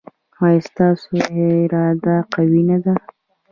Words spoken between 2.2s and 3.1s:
قوي نه ده؟